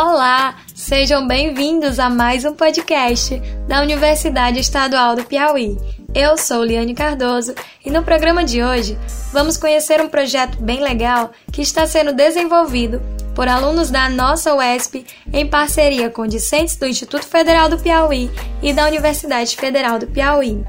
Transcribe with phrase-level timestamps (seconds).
[0.00, 5.76] Olá, sejam bem-vindos a mais um podcast da Universidade Estadual do Piauí.
[6.14, 7.52] Eu sou Liane Cardoso
[7.84, 8.96] e no programa de hoje
[9.32, 13.02] vamos conhecer um projeto bem legal que está sendo desenvolvido
[13.34, 18.30] por alunos da nossa UESP em parceria com discentes do Instituto Federal do Piauí
[18.62, 20.64] e da Universidade Federal do Piauí.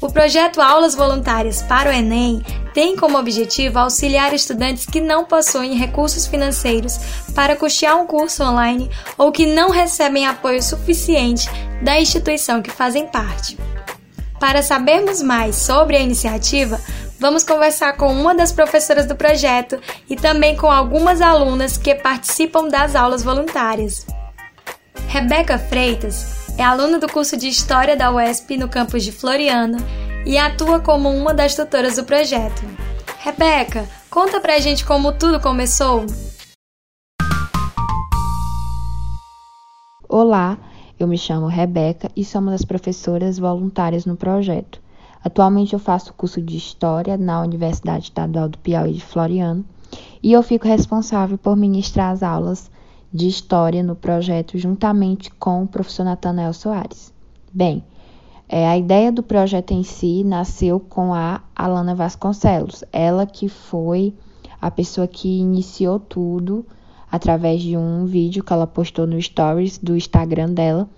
[0.00, 2.40] O projeto Aulas Voluntárias para o Enem
[2.72, 6.98] tem como objetivo auxiliar estudantes que não possuem recursos financeiros
[7.34, 11.50] para custear um curso online ou que não recebem apoio suficiente
[11.82, 13.58] da instituição que fazem parte.
[14.38, 16.80] Para sabermos mais sobre a iniciativa,
[17.18, 22.68] vamos conversar com uma das professoras do projeto e também com algumas alunas que participam
[22.68, 24.06] das aulas voluntárias.
[25.08, 29.78] Rebeca Freitas é aluna do curso de História da UESP no campus de Floriano
[30.26, 32.62] e atua como uma das tutoras do projeto.
[33.20, 36.04] Rebeca, conta pra gente como tudo começou.
[40.08, 40.58] Olá,
[40.98, 44.80] eu me chamo Rebeca e sou uma das professoras voluntárias no projeto.
[45.24, 49.64] Atualmente eu faço curso de História na Universidade Estadual do Piauí de Floriano
[50.20, 52.68] e eu fico responsável por ministrar as aulas
[53.12, 57.12] de História no projeto juntamente com o professor Natanael Soares.
[57.52, 57.82] Bem,
[58.48, 64.14] é, a ideia do projeto em si nasceu com a Alana Vasconcelos, ela que foi
[64.60, 66.64] a pessoa que iniciou tudo
[67.10, 70.88] através de um vídeo que ela postou no Stories do Instagram dela.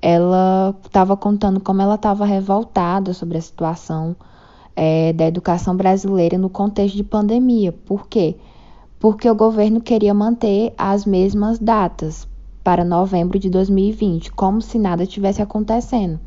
[0.00, 4.16] Ela estava contando como ela estava revoltada sobre a situação
[4.74, 7.72] é, da educação brasileira no contexto de pandemia.
[7.72, 8.36] Por quê?
[8.36, 8.49] porque
[9.02, 12.28] o governo queria manter as mesmas datas
[12.62, 16.20] para novembro de 2020, como se nada tivesse acontecendo.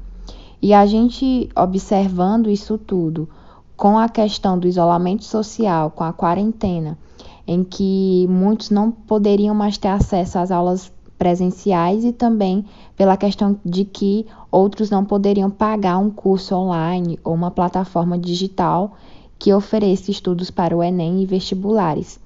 [0.59, 3.29] E a gente observando isso tudo,
[3.77, 6.97] com a questão do isolamento social, com a quarentena,
[7.45, 12.65] em que muitos não poderiam mais ter acesso às aulas presenciais e também
[12.97, 18.93] pela questão de que outros não poderiam pagar um curso online ou uma plataforma digital
[19.37, 22.22] que ofereça estudos para o Enem e vestibulares.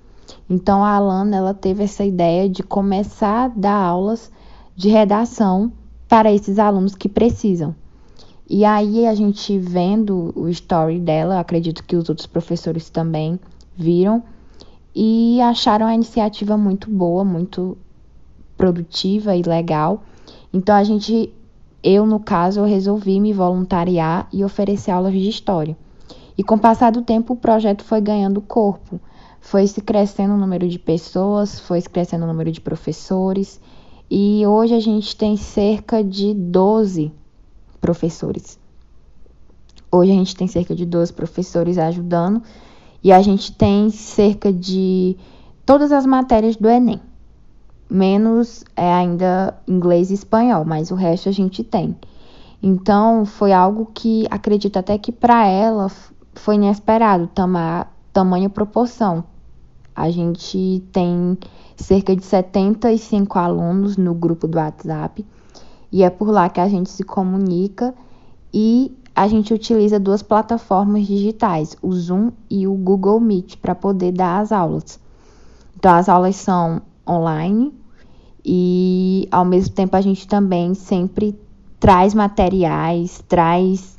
[0.50, 4.32] Então a Alana ela teve essa ideia de começar a dar aulas
[4.76, 5.72] de redação
[6.08, 7.76] para esses alunos que precisam.
[8.50, 13.38] E aí a gente vendo o story dela, acredito que os outros professores também
[13.76, 14.24] viram
[14.96, 17.78] e acharam a iniciativa muito boa, muito
[18.58, 20.02] produtiva e legal.
[20.54, 21.34] Então a gente,
[21.84, 25.78] eu no caso, eu resolvi me voluntariar e oferecer aulas de história.
[26.38, 29.00] E com o passar do tempo o projeto foi ganhando corpo
[29.50, 33.62] foi se crescendo o número de pessoas, foi se crescendo o número de professores,
[34.12, 37.14] e hoje a gente tem cerca de 12
[37.80, 38.60] professores.
[39.90, 42.44] Hoje a gente tem cerca de 12 professores ajudando,
[43.02, 45.16] e a gente tem cerca de
[45.66, 47.00] todas as matérias do Enem,
[47.90, 51.96] menos é ainda inglês e espanhol, mas o resto a gente tem.
[52.62, 55.90] Então, foi algo que acredito até que para ela
[56.34, 59.24] foi inesperado tomar tamanha proporção,
[59.98, 61.36] a gente tem
[61.76, 65.26] cerca de 75 alunos no grupo do WhatsApp
[65.92, 67.96] e é por lá que a gente se comunica
[68.54, 74.12] e a gente utiliza duas plataformas digitais, o Zoom e o Google Meet, para poder
[74.12, 75.00] dar as aulas.
[75.76, 77.74] Então, as aulas são online
[78.46, 81.36] e, ao mesmo tempo, a gente também sempre
[81.80, 83.98] traz materiais, traz.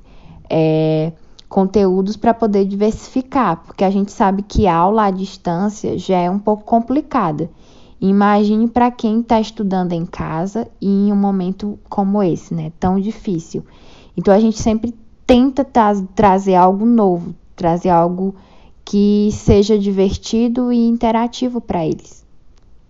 [0.48, 1.12] É,
[1.48, 6.31] conteúdos para poder diversificar, porque a gente sabe que a aula à distância já é
[6.31, 7.50] um pouco complicada.
[8.00, 12.70] Imagine para quem está estudando em casa e em um momento como esse, né?
[12.78, 13.64] Tão difícil.
[14.16, 14.94] Então a gente sempre
[15.26, 18.36] tenta tra trazer algo novo, trazer algo
[18.84, 22.25] que seja divertido e interativo para eles.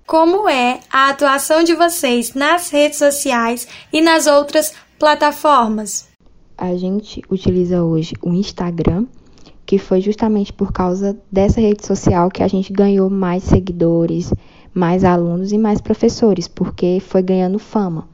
[0.07, 6.08] Como é a atuação de vocês nas redes sociais e nas outras plataformas?
[6.59, 9.07] A gente utiliza hoje o Instagram,
[9.65, 14.35] que foi justamente por causa dessa rede social que a gente ganhou mais seguidores,
[14.75, 18.09] mais alunos e mais professores, porque foi ganhando fama.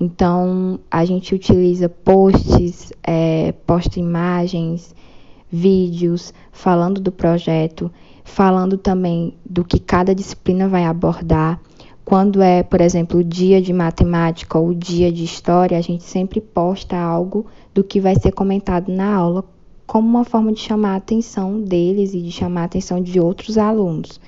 [0.00, 4.94] Então, a gente utiliza posts, é, posta imagens,
[5.50, 7.90] vídeos falando do projeto,
[8.24, 11.60] falando também do que cada disciplina vai abordar.
[12.04, 16.04] Quando é, por exemplo, o dia de matemática ou o dia de história, a gente
[16.04, 19.44] sempre posta algo do que vai ser comentado na aula,
[19.86, 23.56] como uma forma de chamar a atenção deles e de chamar a atenção de outros
[23.56, 24.20] alunos.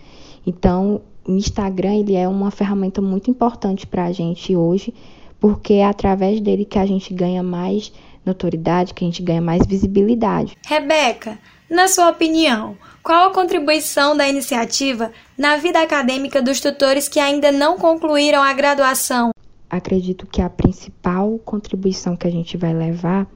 [0.46, 4.94] Então, o Instagram ele é uma ferramenta muito importante para a gente hoje,
[5.38, 7.93] porque é através dele que a gente ganha mais
[8.25, 10.56] notoriedade, que a gente ganha mais visibilidade.
[10.67, 11.38] Rebeca,
[11.69, 17.51] Na sua opinião, qual a contribuição da iniciativa na vida acadêmica dos tutores que ainda
[17.51, 19.31] não concluíram a graduação?
[19.69, 23.27] Acredito que a principal contribuição que a gente vai levar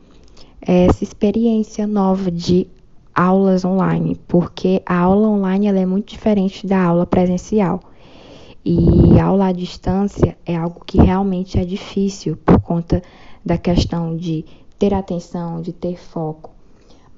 [0.65, 2.69] é essa experiência nova de
[3.13, 7.81] aulas online, porque a aula online ela é muito diferente da aula presencial.
[8.65, 13.03] E a aula à distância é algo que realmente é difícil por conta
[13.45, 14.45] da questão de
[14.79, 16.55] ter atenção, de ter foco.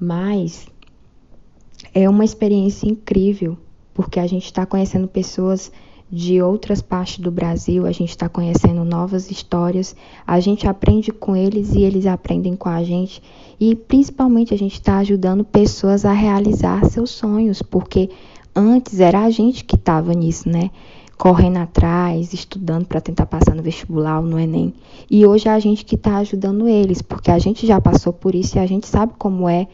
[0.01, 0.67] Mas
[1.95, 3.57] é uma experiência incrível,
[3.95, 5.71] porque a gente está conhecendo pessoas
[6.13, 9.97] de outras partes do Brasil, a gente está conhecendo novas histórias,
[10.27, 13.23] a gente aprende com eles e eles aprendem com a gente,
[13.59, 18.11] e principalmente a gente está ajudando pessoas a realizar seus sonhos, porque
[18.55, 20.71] antes era a gente que estava nisso, né?
[21.17, 24.75] Correndo atrás, estudando para tentar passar no vestibular ou no Enem.
[25.11, 28.35] E hoje é a gente que está ajudando eles, porque a gente já passou por
[28.35, 29.67] isso e a gente sabe como é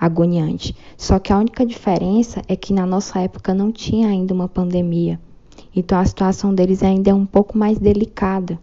[0.00, 0.74] agoniante.
[0.96, 5.20] Só que a única diferença é que na nossa época não tinha ainda uma pandemia.
[5.76, 8.58] Então a situação deles ainda é um pouco mais delicada.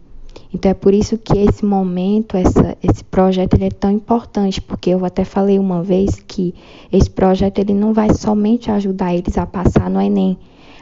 [0.52, 4.90] Então é por isso que esse momento, essa, esse projeto ele é tão importante, porque
[4.90, 6.56] eu até falei uma vez que
[6.92, 10.38] esse projeto ele não vai somente ajudar eles a passar no Enem,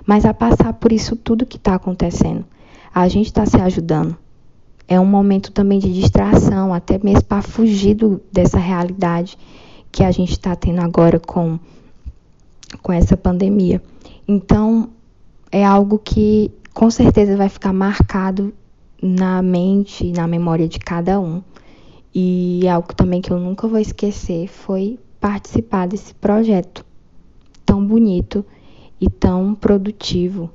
[0.06, 2.46] mas a passar por isso tudo que está acontecendo.
[2.94, 4.16] A gente está se ajudando.
[4.88, 9.36] É um momento também de distração, até mesmo para fugir do, dessa realidade
[9.96, 11.58] que a gente está tendo agora com,
[12.82, 13.82] com essa pandemia.
[14.28, 14.90] Então,
[15.50, 18.54] é algo que com certeza vai ficar marcado
[19.02, 21.42] na mente, na memória de cada um.
[22.14, 26.86] E algo também que eu nunca vou esquecer foi participar desse projeto
[27.66, 28.46] tão bonito
[29.00, 30.52] e tão produtivo.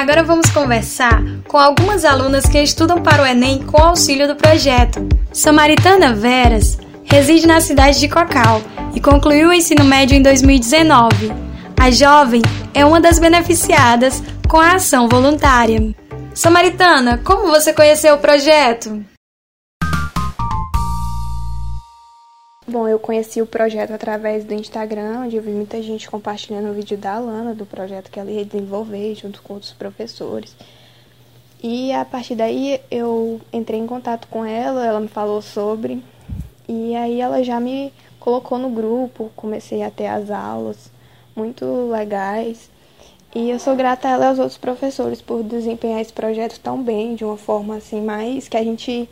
[0.00, 5.06] Agora vamos conversar com algumas alunas que estudam para o Enem com auxílio do projeto.
[5.30, 8.62] Samaritana Veras reside na cidade de Cocal
[8.94, 11.30] e concluiu o ensino médio em 2019.
[11.78, 12.40] A jovem
[12.72, 15.94] é uma das beneficiadas com a ação voluntária.
[16.32, 19.04] Samaritana, como você conheceu o projeto?
[22.70, 26.72] Bom, eu conheci o projeto através do Instagram, onde eu vi muita gente compartilhando o
[26.72, 30.54] vídeo da Alana, do projeto que ela ia desenvolver junto com outros professores.
[31.60, 36.00] E a partir daí eu entrei em contato com ela, ela me falou sobre,
[36.68, 40.92] e aí ela já me colocou no grupo, comecei a ter as aulas
[41.34, 42.70] muito legais.
[43.34, 46.80] E eu sou grata a ela e aos outros professores por desempenhar esse projeto tão
[46.80, 49.08] bem, de uma forma assim mais que a gente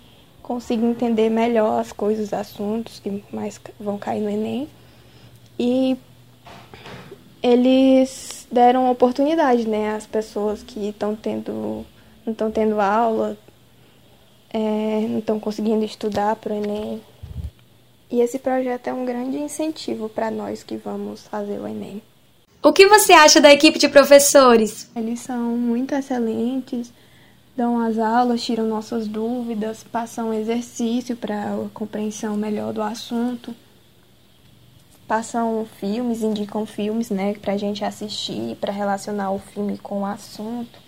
[0.48, 4.66] consigo entender melhor as coisas, os assuntos que mais vão cair no Enem.
[5.58, 5.94] E
[7.42, 11.84] eles deram oportunidade, né, às pessoas que estão tendo,
[12.24, 13.36] não estão tendo aula,
[14.50, 17.02] é, não estão conseguindo estudar para o Enem.
[18.10, 22.00] E esse projeto é um grande incentivo para nós que vamos fazer o Enem.
[22.62, 24.90] O que você acha da equipe de professores?
[24.96, 26.90] Eles são muito excelentes,
[27.58, 33.52] dão as aulas, tiram nossas dúvidas, passam exercício para compreensão melhor do assunto,
[35.08, 40.06] passam filmes, indicam filmes, né, para a gente assistir, para relacionar o filme com o
[40.06, 40.78] assunto.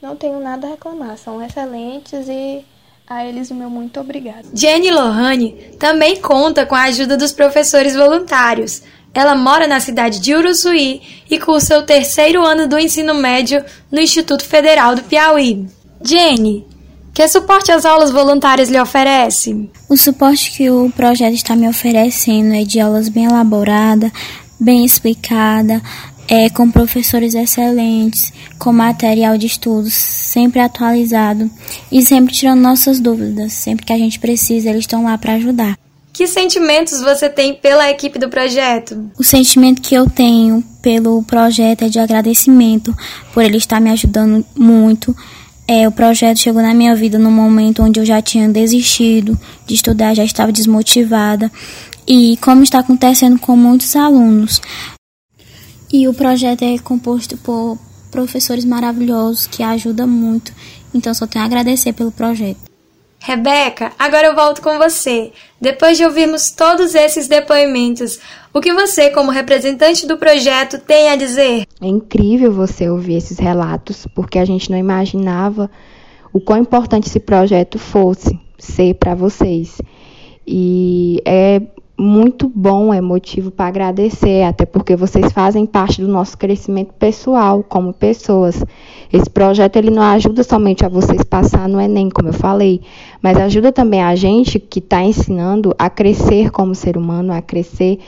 [0.00, 2.64] Não tenho nada a reclamar, são excelentes e
[3.04, 4.46] a eles o meu muito obrigado.
[4.54, 8.80] Jenny Lohane também conta com a ajuda dos professores voluntários.
[9.12, 14.00] Ela mora na cidade de Uruçuí e cursa o terceiro ano do ensino médio no
[14.00, 15.66] Instituto Federal do Piauí.
[16.02, 16.66] Jenny,
[17.14, 19.70] que suporte as aulas voluntárias lhe oferece?
[19.88, 24.12] O suporte que o projeto está me oferecendo é de aulas bem elaboradas,
[24.60, 25.82] bem explicada,
[26.28, 31.50] é, com professores excelentes, com material de estudos sempre atualizado
[31.90, 33.52] e sempre tirando nossas dúvidas.
[33.54, 35.78] Sempre que a gente precisa, eles estão lá para ajudar.
[36.12, 39.10] Que sentimentos você tem pela equipe do projeto?
[39.18, 42.94] O sentimento que eu tenho pelo projeto é de agradecimento
[43.32, 45.14] por ele estar me ajudando muito
[45.68, 49.74] é, o projeto chegou na minha vida num momento onde eu já tinha desistido de
[49.74, 51.50] estudar, já estava desmotivada.
[52.06, 54.60] E como está acontecendo com muitos alunos.
[55.92, 57.76] E o projeto é composto por
[58.12, 60.52] professores maravilhosos que ajudam muito.
[60.94, 62.75] Então só tenho a agradecer pelo projeto.
[63.26, 65.32] Rebeca, agora eu volto com você.
[65.60, 68.20] Depois de ouvirmos todos esses depoimentos,
[68.54, 71.66] o que você, como representante do projeto, tem a dizer?
[71.82, 75.68] É incrível você ouvir esses relatos, porque a gente não imaginava
[76.32, 79.76] o quão importante esse projeto fosse ser para vocês.
[80.46, 81.60] E é
[81.98, 87.64] muito bom, é motivo para agradecer, até porque vocês fazem parte do nosso crescimento pessoal
[87.66, 88.62] como pessoas.
[89.10, 92.82] Esse projeto ele não ajuda somente a vocês passar no Enem, como eu falei,
[93.22, 97.98] mas ajuda também a gente que está ensinando a crescer como ser humano, a crescer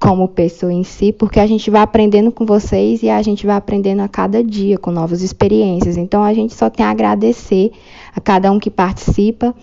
[0.00, 3.56] como pessoa em si, porque a gente vai aprendendo com vocês e a gente vai
[3.56, 5.96] aprendendo a cada dia com novas experiências.
[5.96, 7.72] Então a gente só tem a agradecer
[8.14, 9.54] a cada um que participa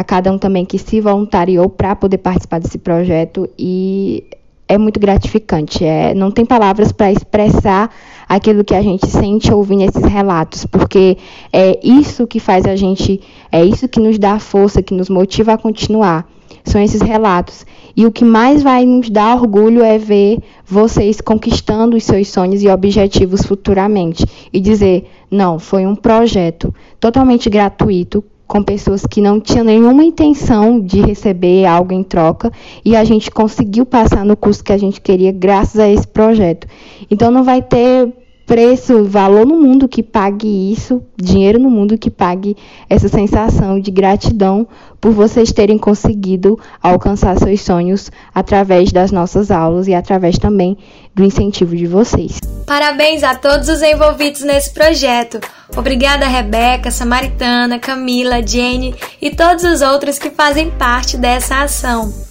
[0.00, 4.24] a cada um também que se voluntariou para poder participar desse projeto e
[4.66, 5.84] é muito gratificante.
[5.84, 7.94] É, não tem palavras para expressar
[8.26, 11.18] aquilo que a gente sente ouvindo esses relatos, porque
[11.52, 13.20] é isso que faz a gente,
[13.52, 16.26] é isso que nos dá força, que nos motiva a continuar.
[16.64, 17.66] São esses relatos.
[17.94, 22.62] E o que mais vai nos dar orgulho é ver vocês conquistando os seus sonhos
[22.62, 24.24] e objetivos futuramente.
[24.50, 30.80] E dizer: não, foi um projeto totalmente gratuito, com pessoas que não tinham nenhuma intenção
[30.80, 32.50] de receber algo em troca
[32.84, 36.66] e a gente conseguiu passar no curso que a gente queria graças a esse projeto.
[37.08, 38.12] Então não vai ter
[38.50, 42.56] preço, valor no mundo que pague isso, dinheiro no mundo que pague
[42.88, 44.66] essa sensação de gratidão
[45.00, 50.76] por vocês terem conseguido alcançar seus sonhos através das nossas aulas e através também
[51.14, 52.40] do incentivo de vocês.
[52.66, 55.38] Parabéns a todos os envolvidos nesse projeto.
[55.76, 62.29] Obrigada, Rebeca, Samaritana, Camila, Jenny e todos os outros que fazem parte dessa ação.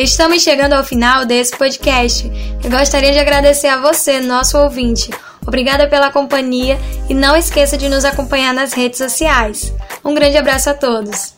[0.00, 2.26] Estamos chegando ao final desse podcast.
[2.64, 5.10] Eu gostaria de agradecer a você, nosso ouvinte.
[5.46, 9.74] Obrigada pela companhia e não esqueça de nos acompanhar nas redes sociais.
[10.02, 11.34] Um grande abraço a todos.